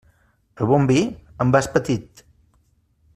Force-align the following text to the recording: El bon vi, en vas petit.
El 0.63 0.69
bon 0.71 0.87
vi, 0.93 0.97
en 1.45 1.53
vas 1.57 1.69
petit. 1.77 2.25